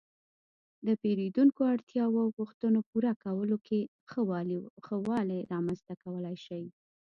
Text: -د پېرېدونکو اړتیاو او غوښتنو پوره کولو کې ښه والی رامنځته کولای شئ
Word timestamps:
-د 0.83 0.87
پېرېدونکو 1.01 1.61
اړتیاو 1.73 2.13
او 2.23 2.27
غوښتنو 2.37 2.79
پوره 2.89 3.13
کولو 3.23 3.57
کې 3.67 3.79
ښه 4.85 4.95
والی 5.09 5.39
رامنځته 5.53 5.93
کولای 6.03 6.35
شئ 6.45 6.63